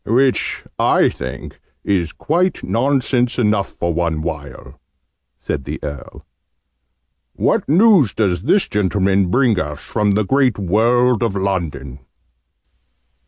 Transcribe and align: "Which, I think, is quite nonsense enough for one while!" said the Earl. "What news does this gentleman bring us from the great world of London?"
"Which, 0.03 0.63
I 0.79 1.09
think, 1.09 1.59
is 1.83 2.11
quite 2.11 2.63
nonsense 2.63 3.37
enough 3.37 3.73
for 3.73 3.93
one 3.93 4.23
while!" 4.23 4.79
said 5.37 5.65
the 5.65 5.79
Earl. 5.83 6.25
"What 7.33 7.69
news 7.69 8.15
does 8.15 8.41
this 8.41 8.67
gentleman 8.67 9.27
bring 9.29 9.59
us 9.59 9.79
from 9.79 10.13
the 10.13 10.25
great 10.25 10.57
world 10.57 11.21
of 11.21 11.35
London?" 11.35 11.99